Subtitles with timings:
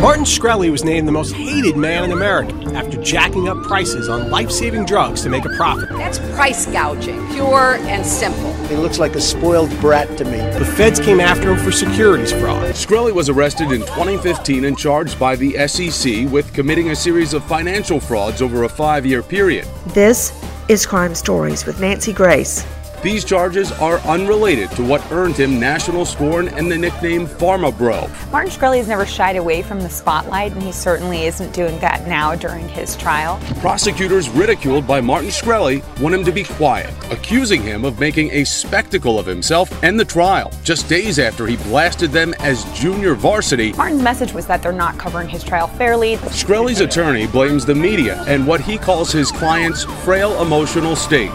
[0.00, 4.30] Martin Shkreli was named the most hated man in America after jacking up prices on
[4.30, 5.90] life-saving drugs to make a profit.
[5.90, 8.50] That's price gouging, pure and simple.
[8.68, 10.38] He looks like a spoiled brat to me.
[10.58, 12.74] The feds came after him for securities fraud.
[12.74, 17.44] Shkreli was arrested in 2015 and charged by the SEC with committing a series of
[17.44, 19.68] financial frauds over a five-year period.
[19.88, 20.32] This
[20.70, 22.64] is Crime Stories with Nancy Grace.
[23.02, 28.10] These charges are unrelated to what earned him national scorn and the nickname Pharma Bro.
[28.30, 32.06] Martin Shkreli has never shied away from the spotlight, and he certainly isn't doing that
[32.06, 33.40] now during his trial.
[33.60, 38.44] Prosecutors ridiculed by Martin Shkreli want him to be quiet, accusing him of making a
[38.44, 43.72] spectacle of himself and the trial, just days after he blasted them as junior varsity.
[43.72, 46.16] Martin's message was that they're not covering his trial fairly.
[46.16, 51.32] Shkreli's attorney blames the media and what he calls his client's frail emotional state.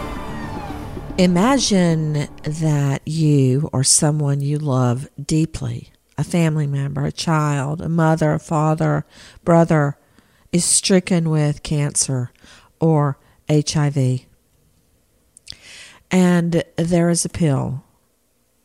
[1.18, 8.34] Imagine that you or someone you love deeply, a family member, a child, a mother,
[8.34, 9.06] a father,
[9.42, 9.96] brother,
[10.52, 12.32] is stricken with cancer
[12.80, 13.18] or
[13.48, 14.26] HIV.
[16.10, 17.82] And there is a pill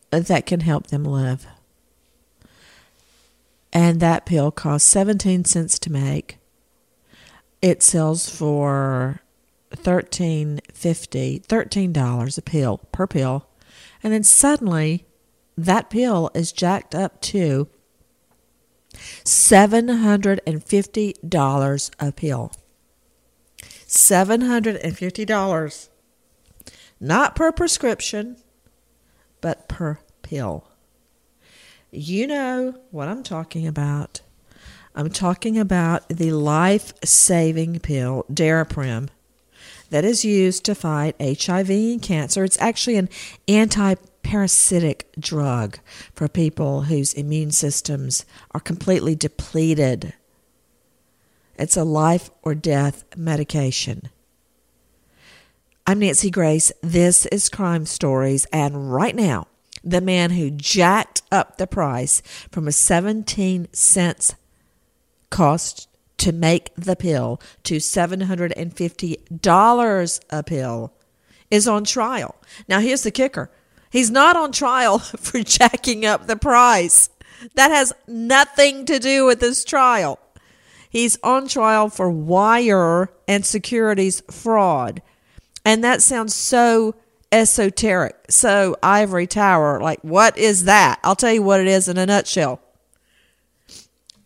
[0.09, 1.47] that can help them live.
[3.72, 6.38] And that pill costs 17 cents to make.
[7.61, 9.21] It sells for
[9.74, 13.48] thirteen fifty, thirteen dollars a pill per pill,
[14.04, 15.06] and then suddenly
[15.58, 17.68] that pill is jacked up to
[19.24, 22.52] seven hundred and fifty dollars a pill.
[23.86, 25.90] Seven hundred and fifty dollars,
[27.00, 28.38] not per prescription,
[29.41, 30.67] but per pill.
[31.91, 34.22] You know what I'm talking about.
[34.96, 39.09] I'm talking about the life saving pill, Daraprim
[39.91, 42.43] that is used to fight HIV and cancer.
[42.43, 43.09] It's actually an
[43.47, 45.79] anti parasitic drug
[46.14, 50.14] for people whose immune systems are completely depleted.
[51.58, 54.09] It's a life or death medication.
[55.85, 56.72] I'm Nancy Grace.
[56.82, 58.46] This is Crime Stories.
[58.53, 59.47] And right now,
[59.84, 62.22] the man who jacked up the price
[62.52, 64.35] from a 17 cents
[65.29, 65.88] cost
[66.22, 70.94] to make the pill to $750 a pill
[71.50, 72.35] is on trial.
[72.68, 73.50] Now, here's the kicker
[73.90, 77.09] he's not on trial for jacking up the price.
[77.56, 80.20] That has nothing to do with this trial.
[80.90, 85.02] He's on trial for wire and securities fraud.
[85.66, 86.94] And that sounds so
[87.32, 89.82] esoteric, so ivory tower.
[89.82, 91.00] Like, what is that?
[91.03, 92.62] I'll tell you what it is in a nutshell.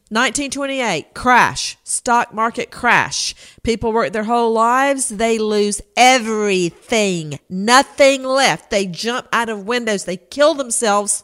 [0.10, 3.34] 1928 crash, stock market crash.
[3.64, 8.70] People work their whole lives, they lose everything, nothing left.
[8.70, 11.24] They jump out of windows, they kill themselves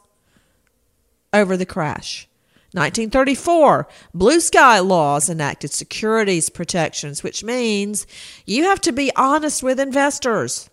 [1.31, 2.27] over the crash.
[2.73, 8.07] 1934, blue sky laws enacted securities protections, which means
[8.45, 10.71] you have to be honest with investors.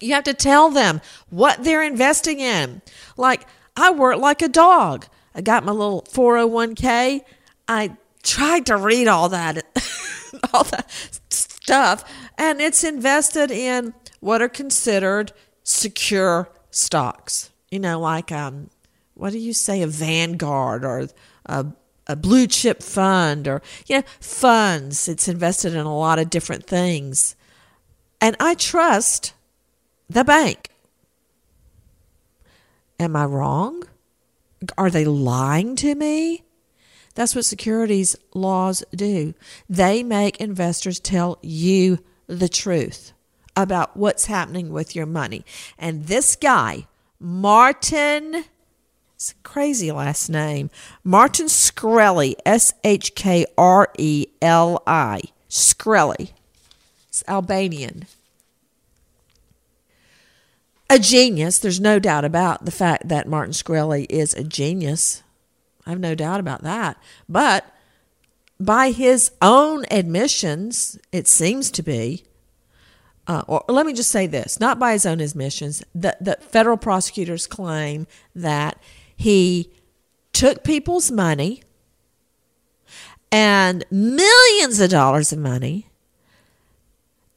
[0.00, 2.80] You have to tell them what they're investing in.
[3.16, 3.46] Like,
[3.76, 5.06] I work like a dog.
[5.38, 7.20] I got my little 401k.
[7.68, 9.64] I tried to read all that
[10.52, 10.90] all that
[11.30, 12.04] stuff
[12.36, 15.32] and it's invested in what are considered
[15.62, 17.50] secure stocks.
[17.70, 18.70] You know, like um
[19.14, 21.08] what do you say a Vanguard or
[21.46, 21.66] a
[22.08, 26.64] a blue chip fund or you know funds it's invested in a lot of different
[26.64, 27.36] things
[28.18, 29.34] and i trust
[30.08, 30.70] the bank
[32.98, 33.82] am i wrong
[34.76, 36.42] are they lying to me
[37.14, 39.34] that's what securities laws do
[39.68, 43.12] they make investors tell you the truth
[43.56, 45.44] about what's happening with your money
[45.78, 46.86] and this guy
[47.18, 48.44] martin
[49.18, 50.70] it's a crazy last name.
[51.02, 55.22] Martin Shkreli, S H K R E L I.
[55.50, 56.30] Shkreli.
[57.08, 58.06] It's Albanian.
[60.90, 61.58] A genius.
[61.58, 65.22] There's no doubt about the fact that Martin Shkreli is a genius.
[65.86, 66.96] I have no doubt about that.
[67.28, 67.66] But
[68.58, 72.24] by his own admissions, it seems to be,
[73.26, 76.76] uh, or let me just say this not by his own admissions, the, the federal
[76.76, 78.80] prosecutors claim that
[79.14, 79.70] he
[80.32, 81.62] took people's money
[83.30, 85.86] and millions of dollars of money,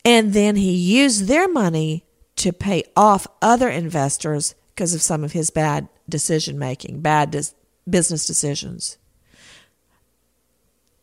[0.06, 2.06] and then he used their money
[2.42, 7.54] to pay off other investors because of some of his bad decision making, bad dis-
[7.90, 8.98] business decisions.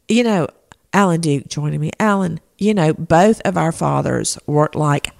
[0.08, 0.48] You know,
[0.92, 1.92] Alan Duke joining me.
[2.00, 5.12] Alan, you know, both of our fathers worked like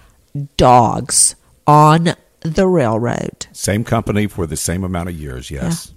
[0.56, 1.36] dogs
[1.66, 3.46] on the railroad.
[3.52, 5.88] Same company for the same amount of years, yes.
[5.88, 5.94] Yeah.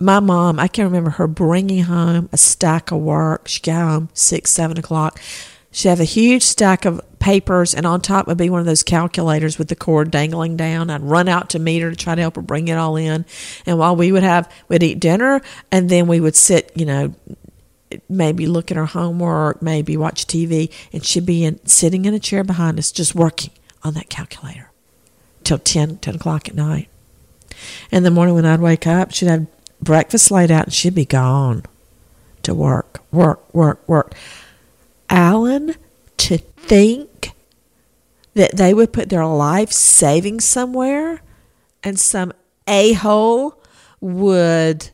[0.00, 3.48] My mom, I can remember her bringing home a stack of work.
[3.48, 5.20] She got home six, seven o'clock.
[5.72, 8.82] She'd have a huge stack of papers, and on top would be one of those
[8.82, 10.90] calculators with the cord dangling down.
[10.90, 13.24] I'd run out to meet her to try to help her bring it all in.
[13.66, 15.40] And while we would have, we'd eat dinner,
[15.70, 17.14] and then we would sit, you know,
[18.08, 22.20] maybe look at her homework, maybe watch TV, and she'd be in, sitting in a
[22.20, 23.50] chair behind us just working
[23.82, 24.70] on that calculator
[25.44, 26.88] till 10, 10 o'clock at night.
[27.90, 29.46] In the morning when I'd wake up, she'd have
[29.80, 31.64] breakfast laid out and she'd be gone
[32.42, 34.14] to work, work, work, work.
[35.10, 35.74] Alan,
[36.18, 37.32] to think
[38.34, 41.20] that they would put their life savings somewhere
[41.82, 42.32] and some
[42.66, 43.60] a hole
[44.00, 44.90] would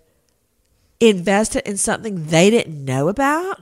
[0.98, 3.60] invest it in something they didn't know about?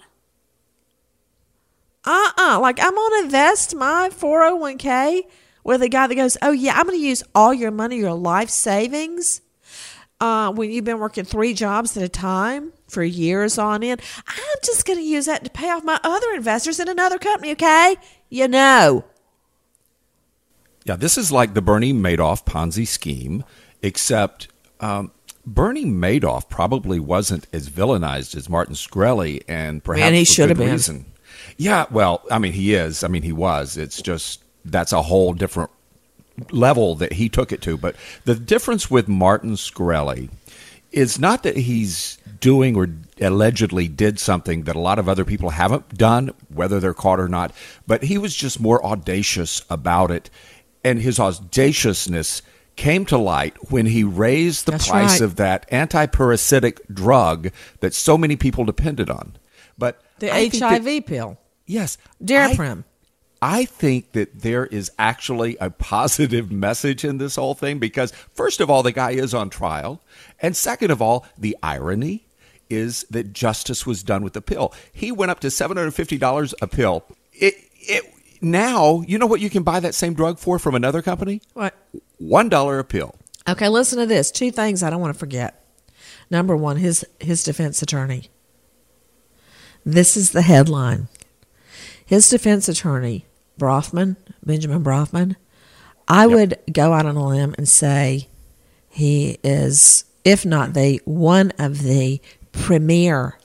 [2.04, 2.56] Uh uh-uh.
[2.56, 5.22] uh Like, I'm going to invest my 401k
[5.64, 8.14] with a guy that goes, Oh, yeah, I'm going to use all your money, your
[8.14, 9.40] life savings.
[10.20, 14.58] Uh, when you've been working three jobs at a time for years on end, I'm
[14.64, 17.96] just going to use that to pay off my other investors in another company, okay?
[18.30, 19.04] You know.
[20.84, 23.44] Yeah, this is like the Bernie Madoff Ponzi scheme,
[23.82, 24.48] except
[24.80, 25.10] um,
[25.46, 30.58] Bernie Madoff probably wasn't as villainized as Martin Shkreli, and perhaps Man, he should have
[30.58, 30.72] been.
[30.72, 31.06] Reason.
[31.56, 33.04] Yeah, well, I mean, he is.
[33.04, 33.76] I mean, he was.
[33.76, 35.70] It's just that's a whole different
[36.50, 37.76] level that he took it to.
[37.76, 40.30] But the difference with Martin Shkreli
[40.92, 42.88] is not that he's doing or
[43.20, 47.28] allegedly did something that a lot of other people haven't done, whether they're caught or
[47.28, 47.52] not,
[47.86, 50.30] but he was just more audacious about it.
[50.84, 52.42] And his audaciousness
[52.76, 55.20] came to light when he raised the That's price right.
[55.22, 57.50] of that antiparasitic drug
[57.80, 59.36] that so many people depended on.
[59.78, 61.38] But The I HIV that- pill.
[61.66, 61.96] Yes.
[62.22, 62.84] Daraprim.
[63.44, 68.58] I think that there is actually a positive message in this whole thing because, first
[68.62, 70.00] of all, the guy is on trial.
[70.40, 72.26] And second of all, the irony
[72.70, 74.72] is that justice was done with the pill.
[74.94, 77.04] He went up to $750 a pill.
[77.34, 81.02] It, it, now, you know what you can buy that same drug for from another
[81.02, 81.42] company?
[81.52, 81.74] What?
[82.22, 83.14] $1 a pill.
[83.46, 84.30] Okay, listen to this.
[84.30, 85.62] Two things I don't want to forget.
[86.30, 88.30] Number one, his his defense attorney.
[89.84, 91.08] This is the headline.
[92.06, 93.26] His defense attorney,
[93.58, 95.36] Brafman, Benjamin Brafman,
[96.06, 98.28] I would go out on a limb and say
[98.88, 102.20] he is, if not the one of the
[102.52, 103.38] premier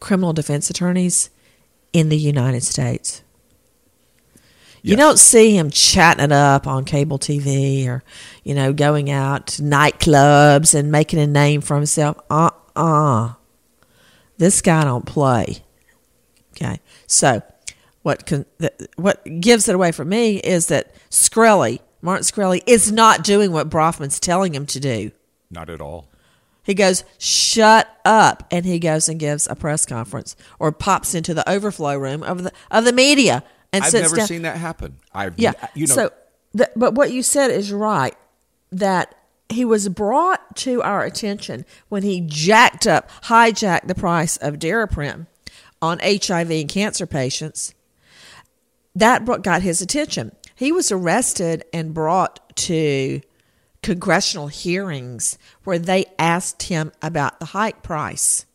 [0.00, 1.30] criminal defense attorneys
[1.92, 3.22] in the United States.
[4.82, 8.04] You don't see him chatting it up on cable TV or,
[8.42, 12.18] you know, going out to nightclubs and making a name for himself.
[12.28, 13.32] Uh uh
[14.36, 15.64] This guy don't play.
[16.52, 16.80] Okay.
[17.06, 17.42] So,
[18.04, 22.92] what con- the, what gives it away for me is that Shkreli, Martin Shkreli, is
[22.92, 25.10] not doing what Brafman's telling him to do.
[25.50, 26.08] Not at all.
[26.62, 31.34] He goes, "Shut up," and he goes and gives a press conference or pops into
[31.34, 33.42] the overflow room of the of the media
[33.72, 34.26] and I've sits never down.
[34.26, 34.98] seen that happen.
[35.12, 35.52] I've Yeah.
[35.74, 36.10] you know so,
[36.56, 38.14] th- but what you said is right.
[38.70, 39.14] That
[39.48, 45.26] he was brought to our attention when he jacked up, hijacked the price of Daraprim
[45.80, 47.72] on HIV and cancer patients.
[48.94, 50.32] That brought, got his attention.
[50.54, 53.20] He was arrested and brought to
[53.82, 58.46] congressional hearings where they asked him about the hike price.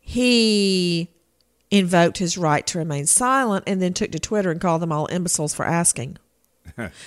[0.00, 1.10] He
[1.70, 5.06] invoked his right to remain silent and then took to Twitter and called them all
[5.06, 6.18] imbeciles for asking.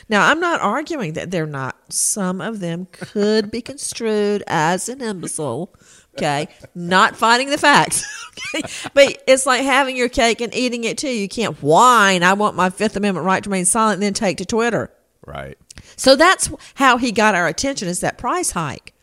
[0.10, 1.94] Now, I'm not arguing that they're not.
[1.94, 5.74] Some of them could be construed as an imbecile.
[6.20, 6.48] Okay.
[6.76, 8.04] Not fighting the facts.
[8.56, 8.68] Okay.
[8.94, 11.10] But it's like having your cake and eating it too.
[11.10, 14.38] You can't whine, I want my Fifth Amendment right to remain silent, and then take
[14.38, 14.90] to Twitter.
[15.28, 15.58] Right.
[15.98, 18.94] So that's how he got our attention is that price hike.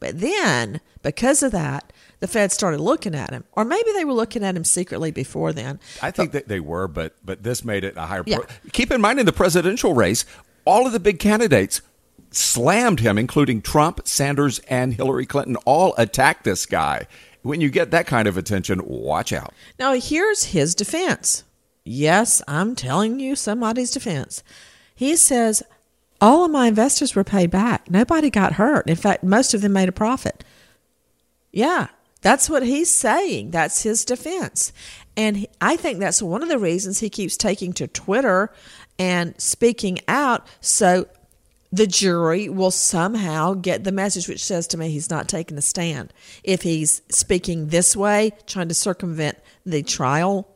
[0.00, 3.44] But then, because of that, the Fed started looking at him.
[3.52, 5.78] Or maybe they were looking at him secretly before then.
[6.02, 8.22] I think that they were, but but this made it a higher.
[8.26, 8.38] Yeah.
[8.38, 10.24] Pro- Keep in mind, in the presidential race,
[10.64, 11.82] all of the big candidates
[12.36, 15.56] slammed him, including Trump, Sanders, and Hillary Clinton.
[15.64, 17.06] All attacked this guy.
[17.42, 19.54] When you get that kind of attention, watch out.
[19.78, 21.44] Now, here's his defense.
[21.84, 24.42] Yes, I'm telling you somebody's defense.
[24.94, 25.62] He says,
[26.20, 27.88] All of my investors were paid back.
[27.90, 28.88] Nobody got hurt.
[28.88, 30.42] In fact, most of them made a profit.
[31.52, 31.88] Yeah,
[32.22, 33.52] that's what he's saying.
[33.52, 34.72] That's his defense.
[35.16, 38.52] And I think that's one of the reasons he keeps taking to Twitter
[38.98, 41.06] and speaking out so
[41.72, 45.62] the jury will somehow get the message, which says to me he's not taking a
[45.62, 46.12] stand.
[46.44, 50.48] If he's speaking this way, trying to circumvent the trial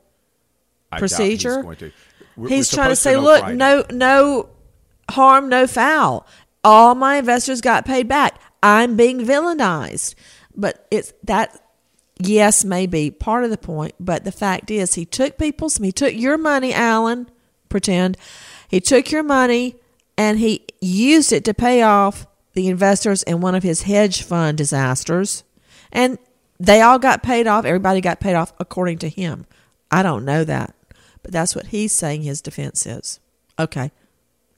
[0.92, 1.92] I procedure, He's, to.
[2.36, 4.48] We're- he's we're trying to say, know look, Friday." no, no
[5.10, 6.26] harm, no foul.
[6.62, 8.40] All my investors got paid back.
[8.62, 10.14] I'm being villainized.
[10.54, 11.58] But it's that,
[12.18, 13.94] yes, may be part of the point.
[13.98, 17.30] But the fact is, he took people's, he took your money, Alan,
[17.68, 18.16] pretend.
[18.68, 19.76] He took your money
[20.20, 24.58] and he used it to pay off the investors in one of his hedge fund
[24.58, 25.44] disasters.
[25.90, 26.18] And
[26.58, 27.64] they all got paid off.
[27.64, 29.46] Everybody got paid off according to him.
[29.90, 30.74] I don't know that,
[31.22, 33.18] but that's what he's saying his defense is.
[33.58, 33.92] Okay.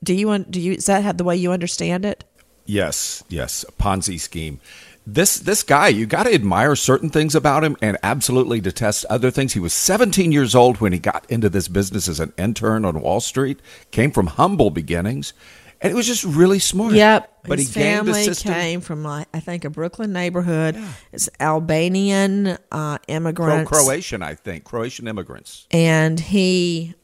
[0.03, 2.25] Do you do you is that the way you understand it?
[2.67, 4.59] Yes, yes, a Ponzi scheme.
[5.05, 9.33] This this guy, you got to admire certain things about him and absolutely detest other
[9.33, 9.53] things.
[9.53, 13.01] He was 17 years old when he got into this business as an intern on
[13.01, 13.61] Wall Street.
[13.91, 15.33] Came from humble beginnings,
[15.81, 16.93] and it was just really smart.
[16.95, 17.47] Yep.
[17.49, 20.81] but his he family came from like I think a Brooklyn neighborhood.
[21.11, 23.71] It's Albanian uh, Cro- immigrants.
[23.71, 25.67] Croatian, I think, Croatian immigrants.
[25.73, 26.95] and he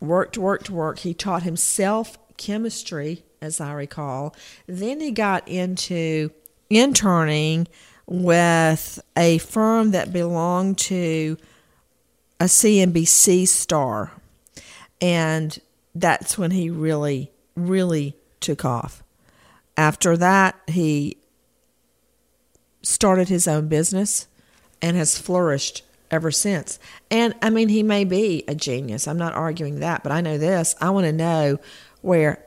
[0.00, 1.00] worked, worked, worked.
[1.00, 4.34] He taught himself chemistry, as I recall.
[4.66, 6.30] Then he got into
[6.70, 7.68] interning
[8.06, 11.36] with a firm that belonged to
[12.38, 14.12] a CNBC star.
[15.00, 15.58] And
[15.94, 19.02] that's when he really, really took off.
[19.76, 21.18] After that, he
[22.82, 24.26] started his own business
[24.80, 26.78] and has flourished ever since.
[27.10, 29.08] And I mean, he may be a genius.
[29.08, 30.76] I'm not arguing that, but I know this.
[30.80, 31.58] I want to know
[32.00, 32.44] where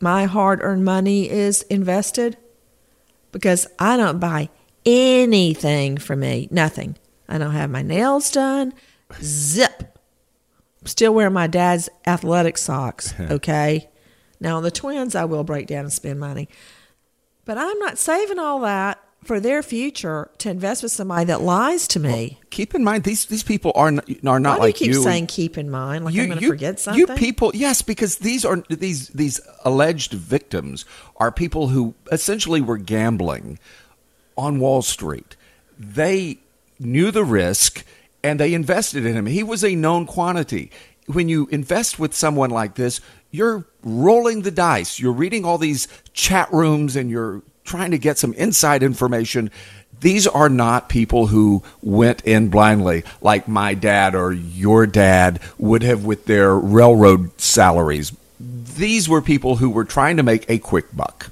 [0.00, 2.36] my hard earned money is invested
[3.32, 4.48] because I don't buy
[4.84, 6.48] anything for me.
[6.50, 6.96] Nothing.
[7.28, 8.72] I don't have my nails done.
[9.22, 9.98] Zip.
[10.84, 13.88] Still wear my dad's athletic socks, okay?
[14.40, 16.48] now, on the twins, I will break down and spend money.
[17.44, 21.86] But I'm not saving all that for their future to invest with somebody that lies
[21.88, 22.38] to me.
[22.50, 25.02] Keep in mind these these people are n- are not Why like you keep you.
[25.02, 26.04] saying keep in mind?
[26.04, 26.98] Like you, I'm going to forget something?
[26.98, 30.84] You people, yes, because these are these these alleged victims
[31.16, 33.58] are people who essentially were gambling
[34.36, 35.36] on Wall Street.
[35.78, 36.38] They
[36.78, 37.84] knew the risk
[38.22, 39.26] and they invested in him.
[39.26, 40.70] He was a known quantity.
[41.06, 44.98] When you invest with someone like this, you're rolling the dice.
[44.98, 49.50] You're reading all these chat rooms and you're trying to get some inside information.
[50.00, 55.82] these are not people who went in blindly like my dad or your dad would
[55.82, 58.12] have with their railroad salaries.
[58.40, 61.30] These were people who were trying to make a quick buck.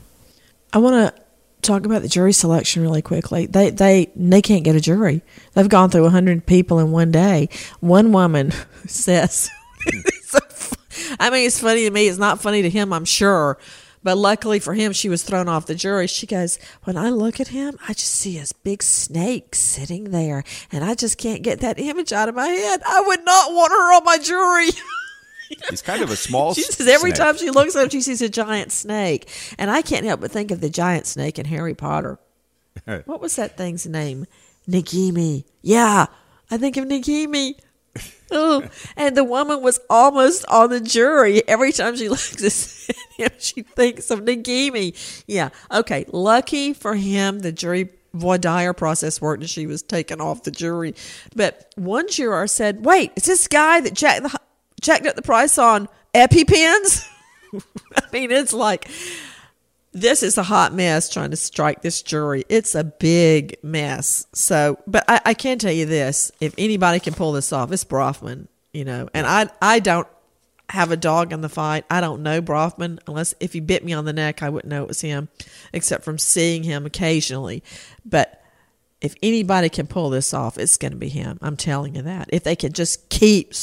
[0.72, 1.22] I want to
[1.62, 3.46] talk about the jury selection really quickly.
[3.46, 5.22] They they they can't get a jury.
[5.54, 7.48] They've gone through 100 people in one day.
[7.80, 8.52] One woman
[8.86, 9.50] says
[11.20, 12.08] I mean it's funny to me.
[12.08, 13.58] It's not funny to him, I'm sure.
[14.06, 16.06] But luckily for him, she was thrown off the jury.
[16.06, 20.44] She goes, When I look at him, I just see a big snake sitting there,
[20.70, 22.82] and I just can't get that image out of my head.
[22.86, 24.68] I would not want her on my jury.
[25.70, 26.54] He's kind of a small.
[26.54, 27.20] she says every snake.
[27.20, 30.30] time she looks at him, she sees a giant snake, and I can't help but
[30.30, 32.20] think of the giant snake in Harry Potter.
[33.06, 34.26] What was that thing's name?
[34.70, 35.46] Nagini.
[35.62, 36.06] Yeah,
[36.48, 37.58] I think of Nagini.
[38.30, 41.46] Oh, and the woman was almost on the jury.
[41.48, 45.22] Every time she looks at him, she thinks of Nagini.
[45.26, 46.06] Yeah, okay.
[46.08, 50.50] Lucky for him, the jury voir dire process worked and she was taken off the
[50.50, 50.94] jury.
[51.34, 54.40] But one juror said, "Wait, is this guy that jacked the
[54.80, 57.06] jacked up the price on EpiPens?"
[57.54, 58.90] I mean, it's like
[59.96, 62.44] this is a hot mess trying to strike this jury.
[62.50, 64.26] It's a big mess.
[64.34, 67.84] So, but I, I can tell you this: if anybody can pull this off, it's
[67.84, 68.46] Brafman.
[68.72, 70.06] You know, and I I don't
[70.68, 71.86] have a dog in the fight.
[71.88, 74.82] I don't know Brafman unless if he bit me on the neck, I wouldn't know
[74.82, 75.28] it was him,
[75.72, 77.62] except from seeing him occasionally.
[78.04, 78.42] But
[79.00, 81.38] if anybody can pull this off, it's going to be him.
[81.40, 82.28] I'm telling you that.
[82.32, 83.54] If they can just keep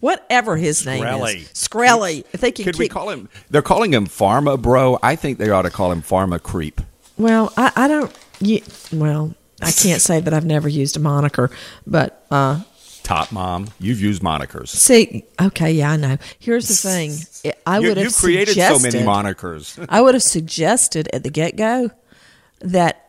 [0.00, 2.24] whatever his name is, Shkreli.
[2.32, 3.28] If they can Could keep, we call him?
[3.50, 4.98] They're calling him Pharma Bro.
[5.02, 6.80] I think they ought to call him Pharma Creep.
[7.18, 8.12] Well, I, I don't.
[8.40, 8.60] You,
[8.92, 11.50] well, I can't say that I've never used a moniker,
[11.86, 12.62] but uh,
[13.02, 13.68] Top Mom.
[13.78, 14.68] You've used monikers.
[14.68, 16.18] see, okay, yeah, I know.
[16.38, 19.84] Here's the thing: I You- would have you've created so many monikers.
[19.88, 21.90] I would have suggested at the get go
[22.60, 23.08] that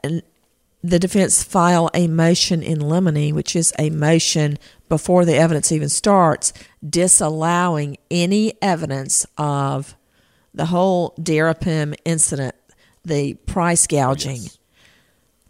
[0.84, 4.58] the defense file a motion in limine, which is a motion
[4.90, 6.54] before the evidence even starts,
[6.88, 9.96] disallowing any evidence of
[10.54, 12.56] the whole Daraprim incident,
[13.04, 14.44] the price gouging,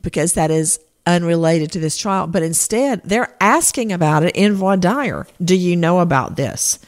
[0.01, 2.27] because that is unrelated to this trial.
[2.27, 5.27] But instead, they're asking about it in voir dire.
[5.43, 6.79] Do you know about this?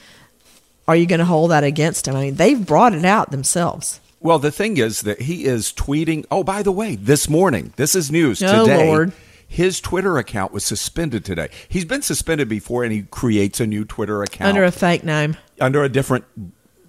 [0.88, 2.16] Are you going to hold that against him?
[2.16, 4.00] I mean, they've brought it out themselves.
[4.22, 6.26] Well, the thing is that he is tweeting.
[6.30, 8.88] Oh, by the way, this morning, this is news Oh, today.
[8.88, 9.14] Lord.
[9.48, 11.50] His Twitter account was suspended today.
[11.68, 15.38] He's been suspended before, and he creates a new Twitter account Under a fake name.
[15.60, 16.26] under a different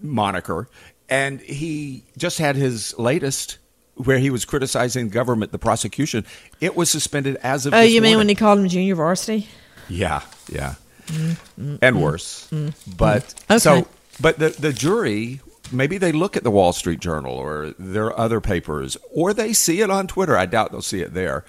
[0.03, 0.69] moniker.
[1.09, 3.57] And he just had his latest,
[3.95, 6.27] where he was criticizing the government, the prosecution.
[6.61, 7.73] It was suspended as of.
[7.75, 9.49] Oh, you mean when he called him junior varsity?
[9.89, 10.75] Yeah, yeah,
[11.07, 12.47] Mm, and worse.
[12.53, 13.57] mm, but mm.
[13.57, 13.59] Okay.
[13.59, 13.89] so,
[14.21, 15.41] but the the jury
[15.73, 19.81] maybe they look at the Wall Street Journal or their other papers, or they see
[19.81, 20.37] it on Twitter.
[20.37, 21.45] I doubt they'll see it there,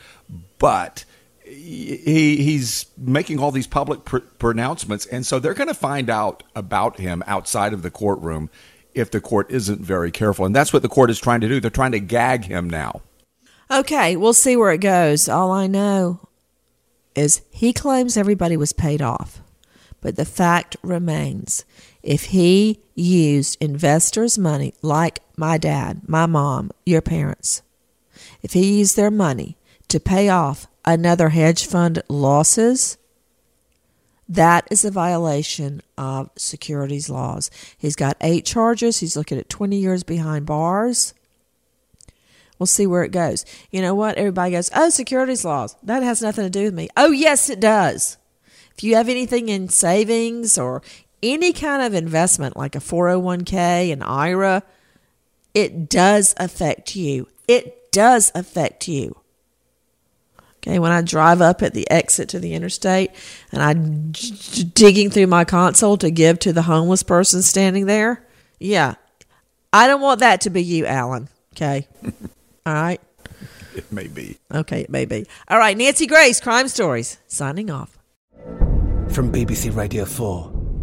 [0.58, 1.06] but.
[1.44, 6.44] He he's making all these public pr- pronouncements, and so they're going to find out
[6.56, 8.50] about him outside of the courtroom
[8.94, 11.60] if the court isn't very careful, and that's what the court is trying to do.
[11.60, 13.02] They're trying to gag him now.
[13.70, 15.28] Okay, we'll see where it goes.
[15.28, 16.30] All I know
[17.16, 19.42] is he claims everybody was paid off.
[20.02, 21.64] But the fact remains
[22.04, 27.62] if he used investors' money, like my dad, my mom, your parents,
[28.42, 32.98] if he used their money to pay off another hedge fund losses,
[34.28, 37.52] that is a violation of securities laws.
[37.78, 39.00] He's got eight charges.
[39.00, 41.14] He's looking at 20 years behind bars.
[42.58, 43.44] We'll see where it goes.
[43.72, 44.16] You know what?
[44.16, 45.76] Everybody goes, oh, securities laws.
[45.84, 46.90] That has nothing to do with me.
[46.96, 48.18] Oh, yes, it does.
[48.78, 50.82] If you have anything in savings or
[51.24, 54.64] any kind of investment like a 401k, an IRA,
[55.54, 57.28] it does affect you.
[57.48, 59.18] It does affect you.
[60.58, 63.12] Okay, when I drive up at the exit to the interstate
[63.52, 67.88] and I'm j- j- digging through my console to give to the homeless person standing
[67.88, 68.24] there,
[68.60, 68.94] yeah,
[69.74, 71.30] I don't want that to be you, Alan.
[71.56, 71.88] Okay.
[72.66, 73.02] All right.
[73.76, 74.38] It may be.
[74.54, 75.26] Okay, it may be.
[75.48, 77.98] All right, Nancy Grace, Crime Stories, signing off.
[79.10, 80.51] From BBC Radio 4,